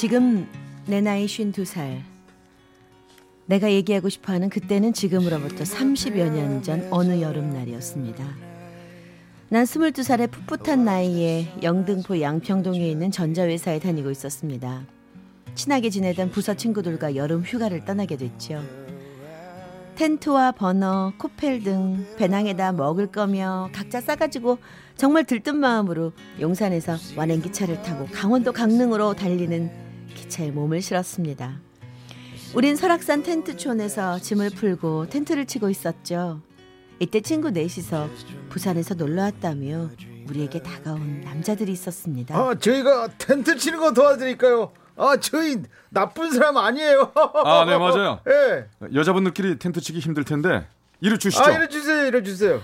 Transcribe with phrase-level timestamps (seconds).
[0.00, 0.48] 지금
[0.86, 2.00] 내 나이 52살.
[3.44, 8.24] 내가 얘기하고 싶어 하는 그때는 지금으로부터 30여 년 전 어느 여름날이었습니다.
[9.50, 14.86] 난 22살의 풋풋한 나이에 영등포 양평동에 있는 전자회사에 다니고 있었습니다.
[15.54, 18.62] 친하게 지내던 부서 친구들과 여름 휴가를 떠나게 됐죠.
[19.96, 24.56] 텐트와 버너, 코펠 등 배낭에다 먹을 거며 각자 싸가지고
[24.96, 29.89] 정말 들뜬 마음으로 용산에서 완행기차를 타고 강원도 강릉으로 달리는
[30.20, 31.60] 기차에 몸을 실었습니다.
[32.54, 36.42] 우린 설악산 텐트촌에서 짐을 풀고 텐트를 치고 있었죠.
[36.98, 38.08] 이때 친구 넷이서
[38.50, 39.88] 부산에서 놀러 왔다며
[40.28, 42.36] 우리에게 다가온 남자들이 있었습니다.
[42.36, 44.72] 아, 저희가 텐트 치는 거 도와드릴까요?
[44.96, 47.12] 아, 저희 나쁜 사람 아니에요.
[47.14, 48.20] 아, 네, 맞아요.
[48.28, 48.66] 예.
[48.94, 50.66] 여자분들끼리 텐트 치기 힘들 텐데
[51.00, 51.42] 이리 주시죠.
[51.42, 52.06] 아, 이래 주세요.
[52.06, 52.60] 이래 주세요.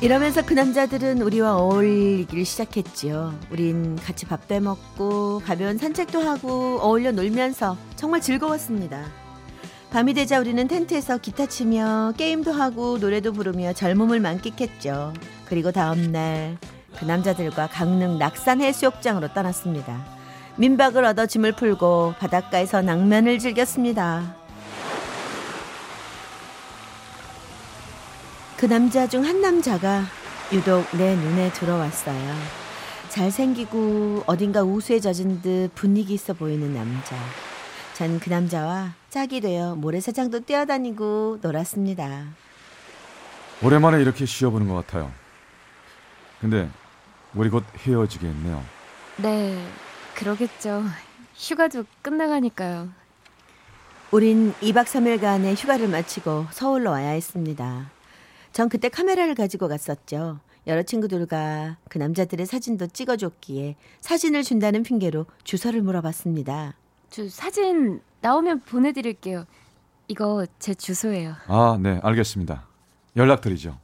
[0.00, 3.34] 이러면서 그 남자들은 우리와 어울리기를 시작했지요.
[3.50, 9.04] 우린 같이 밥도 해 먹고 가벼운 산책도 하고 어울려 놀면서 정말 즐거웠습니다.
[9.90, 15.14] 밤이 되자 우리는 텐트에서 기타 치며 게임도 하고 노래도 부르며 젊음을 만끽했죠.
[15.48, 16.58] 그리고 다음 날
[16.98, 20.04] 그 남자들과 강릉 낙산 해수욕장으로 떠났습니다.
[20.56, 24.35] 민박을 얻어 짐을 풀고 바닷가에서 낭만을 즐겼습니다.
[28.56, 30.02] 그 남자 중 한 남자가
[30.52, 32.34] 유독 내 눈에 들어왔어요.
[33.10, 37.16] 잘생기고 어딘가 우수에 젖은 듯 분위기 있어 보이는 남자.
[37.94, 42.24] 전 그 남자와 짝이 되어 모래사장도 뛰어다니고 놀았습니다.
[43.62, 45.10] 오랜만에 이렇게 쉬어보는 것 같아요.
[46.40, 46.68] 근데
[47.34, 48.62] 우리 곧 헤어지겠네요.
[49.18, 49.66] 네
[50.14, 50.82] 그러겠죠
[51.34, 52.88] 휴가도 끝나가니까요
[54.10, 57.90] 우린 2박 3일간의 휴가를 마치고 서울로 와야 했습니다.
[58.56, 60.40] 전 그때 카메라를 가지고 갔었죠.
[60.66, 66.72] 여러 친구들과 그 남자들의 사진도 찍어줬기에 사진을 준다는 핑계로 주소를 물어봤습니다.
[67.10, 69.44] 저 사진 나오면 보내드릴게요
[70.08, 72.66] 이거 제 주소예요 아, 네, 알겠습니다.
[73.14, 73.78] 연락드리죠.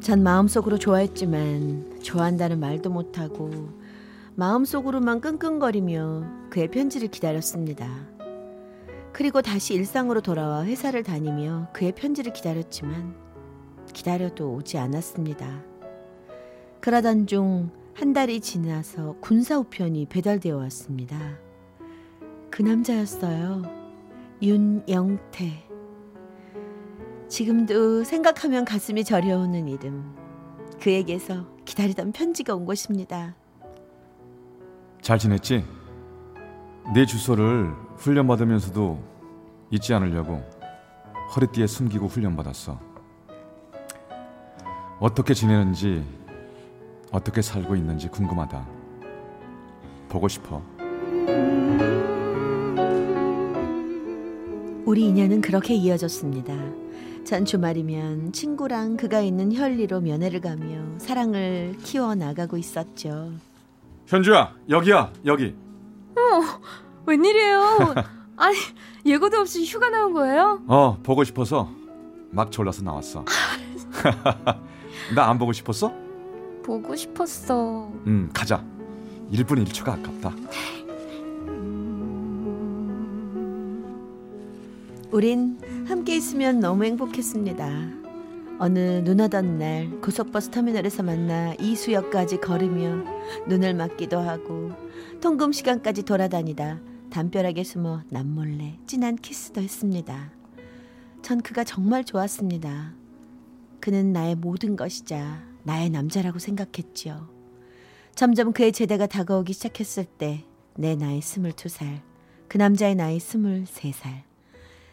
[0.00, 3.68] 전 마음속으로 좋아했지만 좋아한다는 말도 못하고
[4.34, 8.12] 마음속으로만 끙끙거리며 그의 편지를 기다렸습니다.
[9.14, 13.16] 그리고 다시 일상으로 돌아와 회사를 다니며 그의 편지를 기다렸지만
[13.94, 15.62] 기다려도 오지 않았습니다.
[16.82, 21.38] 그러던 중 한 달이 지나서 군사 우편이 배달되어 왔습니다.
[22.50, 23.62] 그 남자였어요.
[24.42, 25.68] 윤영태.
[27.28, 30.14] 지금도 생각하면 가슴이 저려오는 이름.
[30.80, 33.36] 그에게서 기다리던 편지가 온 것입니다.
[35.00, 35.64] 잘 지냈지?
[36.92, 39.02] 내 주소를 훈련받으면서도
[39.70, 40.42] 잊지 않으려고
[41.34, 42.78] 허리띠에 숨기고 훈련받았어.
[45.00, 46.04] 어떻게 지내는지,
[47.10, 48.66] 어떻게 살고 있는지 궁금하다.
[50.08, 50.62] 보고 싶어.
[54.84, 56.54] 우리 인연은 그렇게 이어졌습니다.
[57.24, 63.32] 전 주말이면 친구랑 그가 있는 현리로 면회를 가며 사랑을 키워 나가고 있었죠.
[64.06, 65.56] 현주야, 여기야, 여기.
[67.06, 67.94] 웬일이에요
[68.36, 68.56] 아니
[69.06, 70.60] 예고도 없이 휴가 나온 거예요?
[70.66, 71.70] 어, 보고 싶어서
[72.30, 73.24] 막 졸라서 나왔어.
[75.14, 75.92] 나 안 보고 싶었어?
[76.64, 78.64] 보고 싶었어 음, 가자.
[79.32, 80.34] 1분 1초가 아깝다.
[85.12, 88.03] 우린 함께 있으면 너무 행복했습니다.
[88.58, 93.04] 어느 눈 오던 날 고속버스 터미널에서 만나 이수역까지 걸으며
[93.48, 94.72] 눈을 맞기도 하고
[95.20, 96.80] 통금 시간까지 돌아다니다
[97.10, 100.32] 담벼락에 숨어 남몰래 진한 키스도 했습니다.
[101.22, 102.94] 전 그가 정말 좋았습니다.
[103.80, 107.28] 그는 나의 모든 것이자 나의 남자라고 생각했지요.
[108.14, 110.44] 점점 그의 제대가 다가오기 시작했을 때
[110.76, 112.02] 내 나이 스물두 살,
[112.48, 114.24] 그 남자의 나이 스물세 살.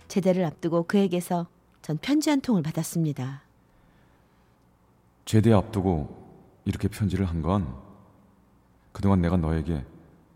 [0.07, 1.47] 제대를 앞두고 그에게서
[1.81, 3.41] 전 편지 한 통을 받았습니다.
[5.31, 7.73] 제대 앞두고 이렇게 편지를 한 건
[8.91, 9.85] 그동안 내가 너에게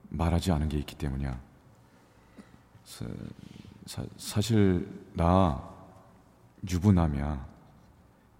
[0.10, 1.38] 말하지 않은 게 있기 때문이야.
[2.86, 3.06] 스-
[3.86, 5.62] 사, 사실 나
[6.72, 7.46] 유부남이야.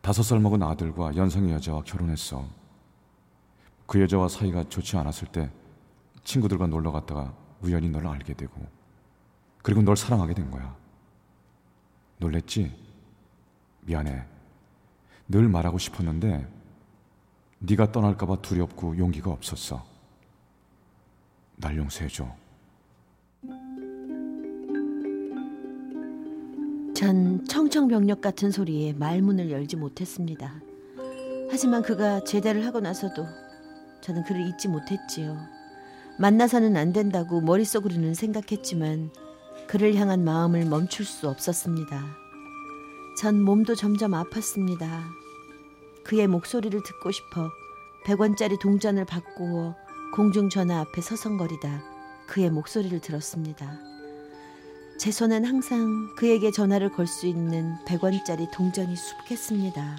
[0.02, 2.48] 다섯 살 먹은 아들과 연상의 여자와 결혼했어.
[3.86, 5.52] 그 여자와 사이가 좋지 않았을 때
[6.24, 8.66] 친구들과 놀러 갔다가 우연히 널 알게 되고
[9.62, 10.74] 그리고 널 사랑하게 된 거야.
[12.20, 12.74] 놀랬지?
[13.82, 14.26] 미안해.
[15.28, 16.48] 늘 말하고 싶었는데
[17.60, 19.84] 네가 떠날까봐 두렵고 용기가 없었어.
[21.58, 22.28] 날 용서해줘.
[26.94, 30.62] 전 청청병력 같은 소리에 말문을 열지 못했습니다.
[31.50, 33.26] 하지만 그가 제대를 하고 나서도
[34.02, 35.38] 저는 그를 잊지 못했지요.
[36.20, 39.12] 만나서는 안 된다고 머릿속으로는 생각했지만
[39.68, 42.25] 그를 향한 마음을 멈출 수 없었습니다.
[43.26, 45.02] 전 몸도 점점 아팠습니다.
[46.04, 47.50] 그의 목소리를 듣고 싶어
[48.06, 49.76] 100원짜리 동전을 바꾸어
[50.14, 51.82] 공중전화 앞에 서성거리다
[52.28, 53.80] 그의 목소리를 들었습니다.
[55.00, 59.98] 제 손엔 항상 그에게 전화를 걸 수 있는 100원짜리 동전이 수북했습니다.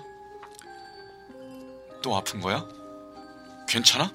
[2.05, 2.65] 또 아픈 거야?
[3.67, 4.09] 괜찮아?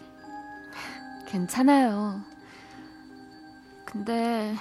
[1.28, 2.22] 괜찮아요.
[3.84, 4.56] 근데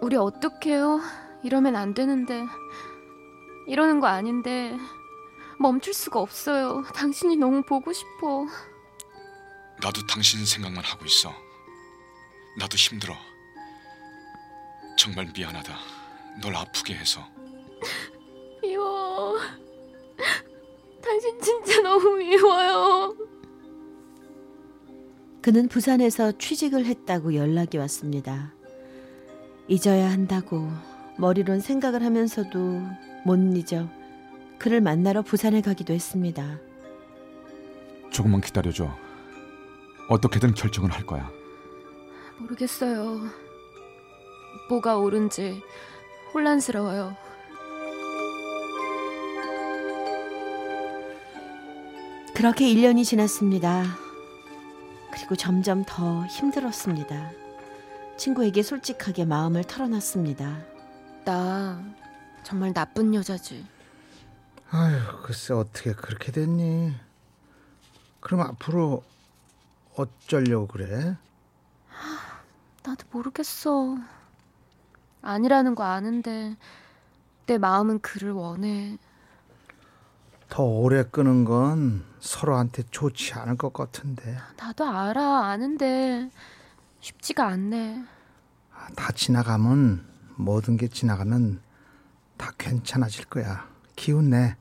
[0.00, 1.29] 우리 어떡해요?
[1.42, 2.44] 이러면 안 되는데
[3.66, 4.76] 이러는 거 아닌데
[5.58, 6.82] 멈출 수가 없어요.
[6.94, 8.46] 당신이 너무 보고 싶어.
[9.82, 11.32] 나도 당신 생각만 하고 있어.
[12.58, 13.14] 나도 힘들어.
[14.98, 15.76] 정말 미안하다.
[16.42, 17.26] 널 아프게 해서.
[18.62, 19.38] 미워.
[21.02, 23.16] 당신 진짜 너무 미워요.
[25.42, 28.52] 그는 부산에서 취직을 했다고 연락이 왔습니다.
[29.68, 30.70] 잊어야 한다고
[31.20, 32.80] 머리론 생각을 하면서도
[33.26, 33.86] 못 잊어
[34.58, 36.58] 그를 만나러 부산에 가기도 했습니다.
[38.10, 38.90] 조금만 기다려줘.
[40.08, 41.30] 어떻게든 결정을 할 거야.
[42.38, 43.20] 모르겠어요.
[44.70, 45.60] 뭐가 옳은지
[46.32, 47.14] 혼란스러워요.
[52.34, 53.84] 그렇게 1년이 지났습니다.
[55.12, 57.30] 그리고 점점 더 힘들었습니다.
[58.16, 60.79] 친구에게 솔직하게 마음을 털어놨습니다.
[61.24, 61.82] 나
[62.42, 63.66] 정말 나쁜 여자지.
[64.70, 66.94] 아휴, 글쎄 어떻게 그렇게 됐니?
[68.20, 69.02] 그럼 앞으로
[69.96, 71.16] 어쩌려고 그래?
[72.82, 73.96] 나도 모르겠어.
[75.22, 76.56] 아니라는 거 아는데
[77.46, 78.96] 내 마음은 그를 원해.
[80.48, 84.36] 더 오래 끄는 건 서로한테 좋지 않을 것 같은데.
[84.56, 86.30] 나도 알아, 아는데
[87.00, 88.04] 쉽지가 않네.
[88.74, 90.09] 아, 다 지나가면
[90.40, 91.60] 모든 게 지나가면
[92.36, 93.68] 다 괜찮아질 거야.
[93.96, 94.56] 기운 내.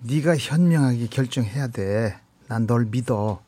[0.00, 2.18] 네가 현명하게 결정해야 돼.
[2.48, 3.42] 난 널 믿어.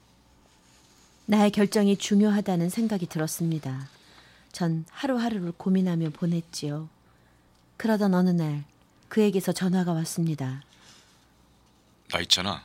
[1.26, 3.88] 나의 결정이 중요하다는 생각이 들었습니다.
[4.52, 6.88] 전 하루하루를 고민하며 보냈지요.
[7.76, 8.64] 그러던 어느 날
[9.08, 10.62] 그에게서 전화가 왔습니다.
[12.10, 12.62] 나 있잖아.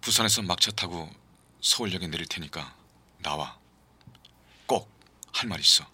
[0.00, 1.08] 부산에서 막차 타고
[1.60, 2.74] 서울역에 내릴 테니까
[3.22, 3.56] 나와.
[4.66, 4.88] 꼭
[5.32, 5.84] 할 말 있어.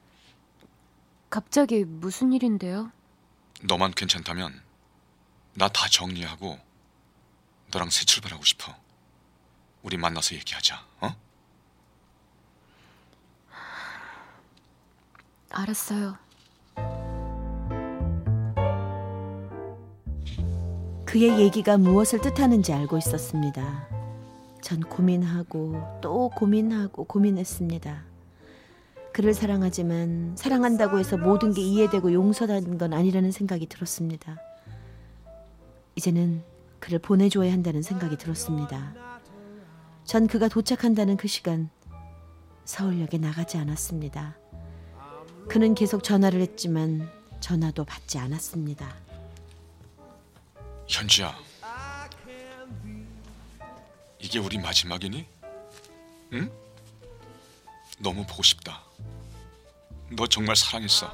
[1.33, 2.93] 갑자기 무슨 일인데요?
[3.63, 4.61] 너만 괜찮다면
[5.55, 6.59] 나 다 정리하고
[7.71, 8.75] 너랑 새 출발하고 싶어.
[9.83, 10.85] 우리 만나서 얘기하자.
[11.01, 11.17] 어?
[15.49, 16.19] 알았어요.
[21.07, 23.89] 그의 얘기가 무엇을 뜻하는지 알고 있었습니다.
[24.61, 28.12] 전 고민하고 또 고민하고 고민했습니다.
[29.13, 34.39] 그를 사랑하지만 사랑한다고 해서 모든 게 이해되고 용서되는 건 아니라는 생각이 들었습니다.
[35.97, 36.43] 이제는
[36.79, 38.95] 그를 보내줘야 한다는 생각이 들었습니다.
[40.05, 41.69] 전 그가 도착한다는 그 시간
[42.65, 44.37] 서울역에 나가지 않았습니다.
[45.49, 48.95] 그는 계속 전화를 했지만 전화도 받지 않았습니다.
[50.89, 51.35] 현지야.
[54.19, 55.27] 이게 우리 마지막이니?
[56.35, 56.51] 응?
[57.99, 58.83] 너무 보고 싶다.
[60.11, 61.13] 너 정말 사랑했어.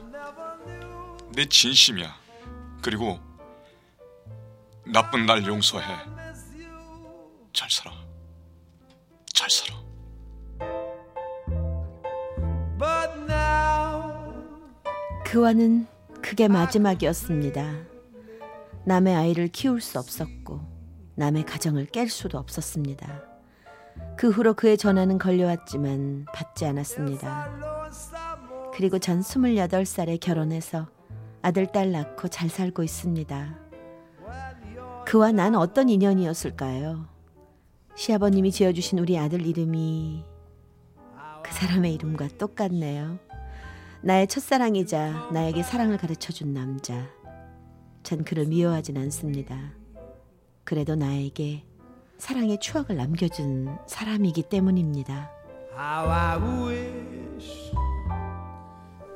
[1.35, 2.15] 내 진심이야.
[2.83, 3.21] 그리고
[4.87, 5.87] 나쁜 날 용서해.
[7.53, 7.93] 잘 살아.
[9.35, 9.79] 잘 살아.
[15.25, 15.87] 그와는
[16.23, 17.75] 그게 마지막이었습니다.
[18.87, 20.61] 남의 아이를 키울 수 없었고
[21.17, 23.28] 남의 가정을 깰 수도 없었습니다.
[24.19, 27.53] 그 후로 그의 전화는 걸려왔지만 받지 않았습니다.
[28.75, 30.89] 그리고 전 28살에 결혼해서
[31.41, 33.57] 아들, 딸 낳고 잘 살고 있습니다.
[35.07, 37.07] 그와 난 어떤 인연이었을까요?
[37.95, 40.25] 시아버님이 지어주신 우리 아들 이름이
[41.45, 43.21] 그 사람의 이름과 똑같네요.
[44.03, 47.09] 나의 첫사랑이자 나에게 사랑을 가르쳐 준 남자.
[48.03, 49.75] 전 그를 미워하진 않습니다.
[50.65, 51.68] 그래도 나에게
[52.19, 55.31] 사랑의 추억을 남겨준 사람이기 때문입니다.
[55.73, 57.73] How I wish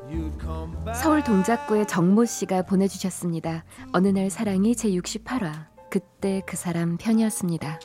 [0.08, 0.94] you'd come back.
[0.94, 3.64] 서울 동작구의 정모 씨가 보내주셨습니다.
[3.92, 5.66] 어느 날 사랑이 제 68화.
[5.90, 7.80] 그때 그 사람 편이었습니다.